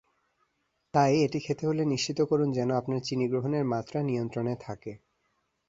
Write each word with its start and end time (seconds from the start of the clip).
তাই 0.93 1.13
এটি 1.23 1.39
খেতে 1.39 1.63
হলে 1.67 1.83
নিশ্চিত 1.85 2.19
করুন 2.21 2.49
যেন 2.51 2.69
আপনার 2.75 3.01
চিনি 3.01 3.25
গ্রহণের 3.27 3.65
মাত্রা 3.73 3.99
নিয়ন্ত্রণে 4.03 4.53
থাকে। 4.61 4.91